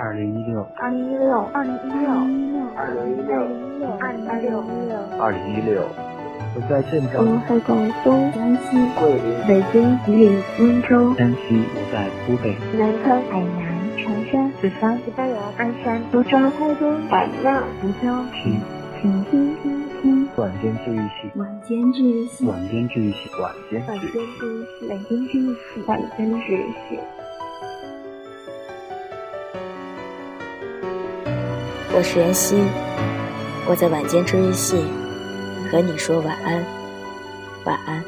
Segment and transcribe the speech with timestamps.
[0.00, 2.06] 二零一六，二零一六，二零一六，
[2.76, 3.34] 二零一六，
[3.98, 4.62] 二零一六，
[5.18, 5.82] 二零一六。
[6.54, 18.60] 我在镇我，在广东、江西、桂林、北京、吉林、温州、山西，我在湖北，南昌、海南、长沙、四川、西班牙、鞍山、苏州、台州、海南、福州，听
[19.02, 23.82] 请听听听晚间治愈系，晚间治愈系，晚间治愈系，晚间。
[23.84, 27.00] 治愈系，晚间治愈系，晚间治愈系。
[31.98, 32.54] 我是妍希，
[33.66, 34.76] 我在晚间治愈系
[35.68, 36.64] 和你说晚安，
[37.64, 38.04] 晚安。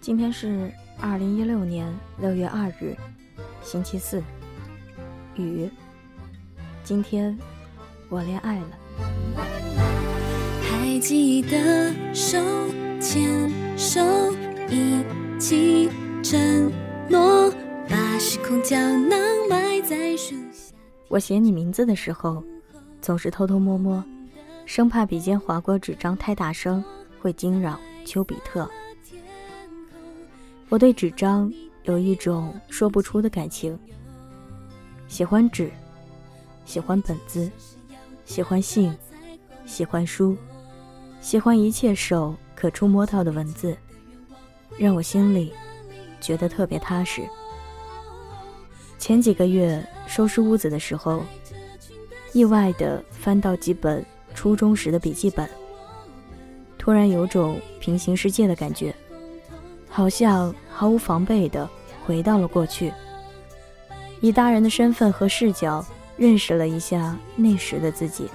[0.00, 2.96] 今天是二零一六年六月二日，
[3.60, 4.22] 星期四。
[5.42, 5.70] 雨，
[6.84, 7.36] 今天
[8.08, 8.78] 我恋爱了。
[10.62, 12.38] 还记得手
[13.00, 14.00] 牵手
[14.68, 15.02] 一
[15.38, 15.88] 起
[16.22, 16.70] 承
[17.08, 17.50] 诺，
[17.88, 20.74] 把时空胶囊埋在树下。
[21.08, 22.42] 我写你名字的时候，
[23.00, 24.04] 总是偷偷摸摸，
[24.66, 26.84] 生怕笔尖划过纸张太大声
[27.20, 28.68] 会惊扰丘比特。
[30.68, 31.50] 我对纸张
[31.84, 33.78] 有一种说不出的感情，
[35.08, 35.70] 喜欢纸，
[36.64, 37.50] 喜欢本子，
[38.26, 38.94] 喜欢信，
[39.64, 40.36] 喜欢书，
[41.20, 43.76] 喜欢一切手可触摸到的文字，
[44.78, 45.52] 让我心里
[46.20, 47.22] 觉得特别踏实。
[48.98, 51.22] 前几个月收拾屋子的时候，
[52.34, 55.48] 意外的翻到几本初中时的笔记本，
[56.76, 58.94] 突然有种平行世界的感觉，
[59.88, 61.68] 好像毫无防备的
[62.04, 62.92] 回到了过去，
[64.20, 65.84] 以大人的身份和视角
[66.16, 68.28] 认识了一下那时的自己。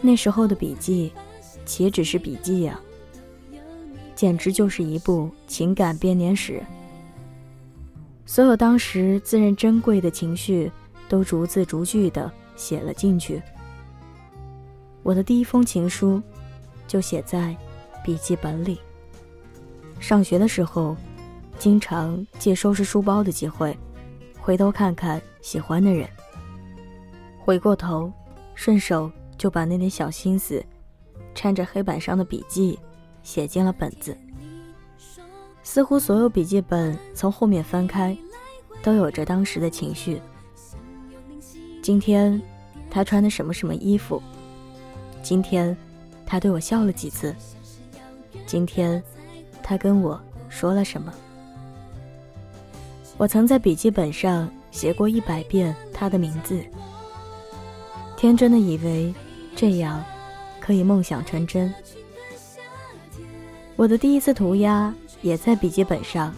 [0.00, 1.12] 那时候的笔记，
[1.64, 2.80] 岂只是笔记呀、
[4.14, 6.62] 简直就是一部情感编年史。
[8.26, 10.70] 所有当时自认珍贵的情绪，
[11.08, 13.42] 都逐字逐句的写了进去。
[15.02, 16.22] 我的第一封情书，
[16.86, 17.56] 就写在
[18.04, 18.80] 笔记本里。
[20.00, 20.96] 上学的时候，
[21.58, 23.76] 经常借收拾书包的机会，
[24.44, 26.08] 回头看看喜欢的人。
[27.38, 28.12] 回过头，
[28.56, 29.08] 顺手
[29.38, 30.60] 就把那点小心思，
[31.32, 32.76] 掺着黑板上的笔记，
[33.22, 34.16] 写进了本子。
[35.62, 38.18] 似乎所有笔记本从后面翻开，
[38.82, 40.20] 都有着当时的情绪。
[41.80, 42.42] 今天，
[42.90, 44.20] 他穿的什么什么衣服？
[45.22, 45.76] 今天，
[46.26, 47.32] 他对我笑了几次？
[48.44, 49.00] 今天，
[49.62, 51.14] 他跟我说了什么？
[53.22, 56.60] 我曾在笔记本上写过一百遍他的名字，
[58.16, 59.14] 天真的以为
[59.54, 60.04] 这样
[60.58, 61.72] 可以梦想成真。
[63.76, 66.34] 我的第一次涂鸦也在笔记本上。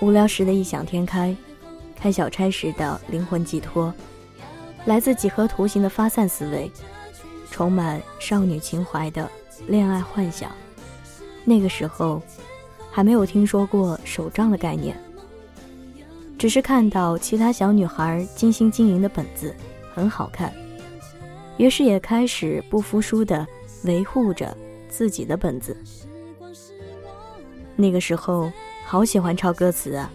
[0.00, 1.36] 无聊时的异想天开，
[1.94, 3.92] 开小差时的灵魂寄托，
[4.86, 6.72] 来自几何图形的发散思维，
[7.50, 9.30] 充满少女情怀的
[9.66, 10.50] 恋爱幻想。
[11.44, 12.22] 那个时候，
[12.90, 14.98] 还没有听说过手账的概念，
[16.38, 19.52] 只是看到其他小女孩精心经营的本子
[19.92, 20.54] 很好看，
[21.56, 23.44] 于是也开始不服输的
[23.82, 24.56] 维护着
[24.88, 25.76] 自己的本子。
[27.74, 28.52] 那个时候，
[28.86, 30.10] 好喜欢抄歌词啊，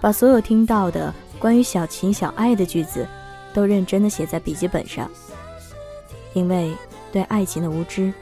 [0.00, 3.06] 把所有听到的关于小情小爱的句子，
[3.54, 5.08] 都认真的写在笔记本上。
[6.32, 6.72] 因为
[7.12, 8.12] 对爱情的无知，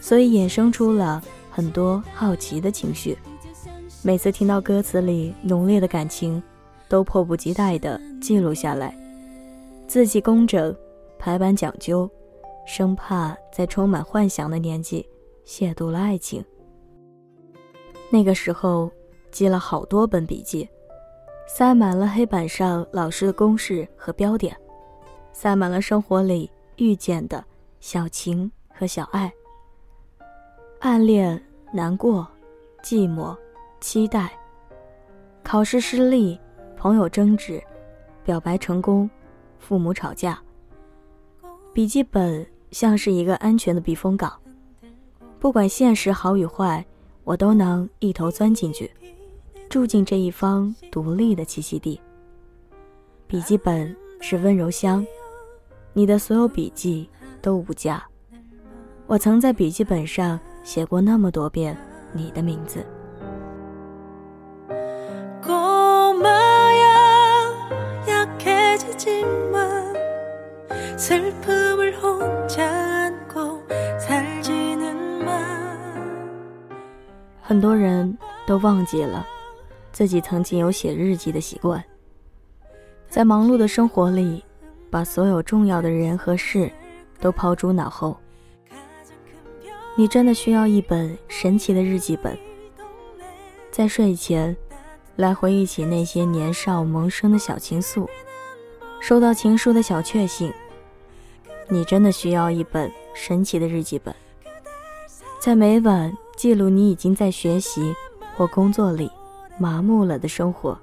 [0.00, 3.16] 所以衍生出了很多好奇的情绪。
[4.04, 6.42] 每次听到歌词里浓烈的感情，
[6.88, 8.92] 都迫不及待地记录下来，
[9.86, 10.74] 字迹工整，
[11.20, 12.10] 排版讲究，
[12.66, 15.08] 生怕在充满幻想的年纪
[15.46, 16.44] 亵渎了爱情。
[18.10, 18.90] 那个时候，
[19.30, 20.68] 记了好多本笔记，
[21.46, 24.56] 塞满了黑板上老师的公式和标点，
[25.32, 27.44] 塞满了生活里遇见的
[27.78, 29.32] 小情和小爱。
[30.80, 31.40] 暗恋、
[31.72, 32.26] 难过、
[32.82, 33.36] 寂寞、
[33.82, 34.32] 期待，
[35.42, 36.40] 考试失利，
[36.76, 37.60] 朋友争执，
[38.24, 39.10] 表白成功，
[39.58, 40.40] 父母吵架。
[41.74, 44.32] 笔记本像是一个安全的避风港，
[45.40, 46.82] 不管现实好与坏。
[47.24, 48.90] 我都能一头钻进去，
[49.68, 52.00] 住进这一方独立的栖息地。
[53.28, 55.06] 笔记本是温柔乡，
[55.92, 57.08] 你的所有笔记
[57.40, 58.04] 都无价。
[59.06, 61.76] 我曾在笔记本上写过那么多遍
[62.12, 62.84] 你的名字。
[77.40, 78.16] 很多人
[78.46, 79.26] 都忘记了
[79.92, 81.84] 自己曾经有写日记的习惯，
[83.10, 84.42] 在忙碌的生活里，
[84.90, 86.72] 把所有重要的人和事
[87.20, 88.16] 都抛诸脑后。
[89.94, 92.34] 你真的需要一本神奇的日记本，
[93.70, 94.56] 在睡前
[95.16, 98.08] 来回忆起那些年少萌生的小情愫，
[98.98, 100.50] 收到情书的小确幸。
[101.68, 104.14] 你真的需要一本神奇的日记本，
[105.40, 107.94] 在每晚记录你已经在学习
[108.36, 109.10] 或工作里
[109.58, 110.78] 麻木了的生活，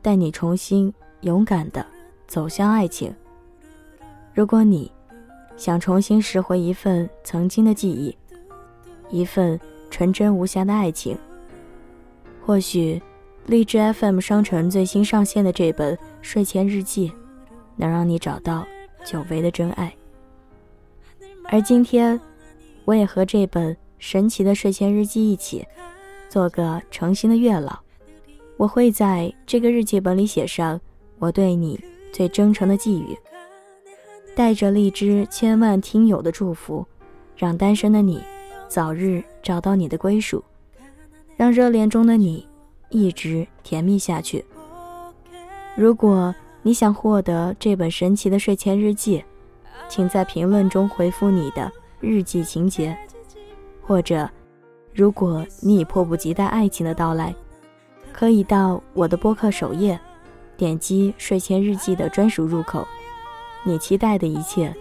[0.00, 1.84] 带你重新勇敢的
[2.26, 3.14] 走向爱情。
[4.34, 4.90] 如果你。
[5.54, 8.16] 想重新拾回一份曾经的记忆，
[9.10, 9.60] 一份
[9.90, 11.16] 纯真无瑕的爱情。
[12.44, 13.00] 或许，
[13.46, 17.12] 荔枝 FM 商城最新上线的这本睡前日记，
[17.76, 18.66] 能让你找到
[19.04, 19.94] 久违的真爱。
[21.44, 22.18] 而今天，
[22.84, 25.66] 我也和这本神奇的睡前日记一起，
[26.28, 27.78] 做个诚心的月老。
[28.56, 30.80] 我会在这个日记本里写上
[31.18, 31.78] 我对你
[32.12, 33.16] 最真诚的寄语。
[34.34, 36.86] 带着荔枝千万听友的祝福，
[37.36, 38.22] 让单身的你
[38.66, 40.42] 早日找到你的归属，
[41.36, 42.48] 让热恋中的你
[42.88, 44.42] 一直甜蜜下去。
[45.76, 49.24] 如果你想获得这本神奇的睡前日记，
[49.88, 51.70] 请在评论中回复你的
[52.00, 52.96] 日记情节，
[53.82, 54.30] 或者，
[54.94, 57.34] 如果你已迫不及待爱情的到来，
[58.12, 59.98] 可以到我的播客首页，
[60.56, 62.86] 点击睡前日记的专属入口。
[63.64, 64.72] 你期待的一切，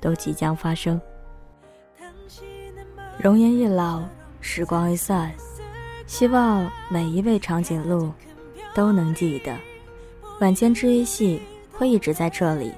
[0.00, 1.00] 都即将发生。
[3.18, 4.02] 容颜一老，
[4.40, 5.32] 时光一散，
[6.06, 8.12] 希望每一位长颈鹿
[8.74, 9.56] 都能记得，
[10.39, 12.73] 晚间治愈系会一直在这里，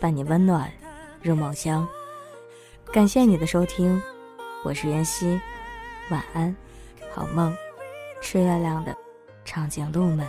[0.00, 0.70] 伴你温暖
[1.22, 1.86] 入梦乡。
[2.92, 4.00] 感谢你的收听，
[4.64, 5.40] 我是妍希，
[6.10, 6.54] 晚安，
[7.12, 7.54] 好梦，
[8.20, 8.96] 吃月亮的
[9.44, 10.28] 长颈鹿们。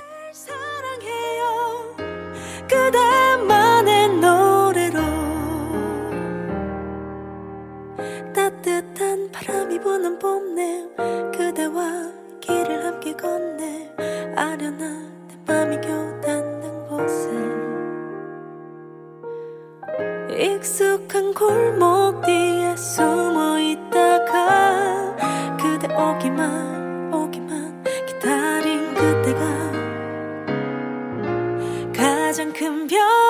[9.85, 10.87] 부는 봄내
[11.37, 12.11] 그대와
[12.41, 13.48] 길을 함께 걷네
[20.38, 25.16] 익숙한 골목 뒤에 숨어 있다가
[25.56, 29.72] 그대 오기만 오기만 기다린 그때가
[31.92, 33.29] 가장 큰 별.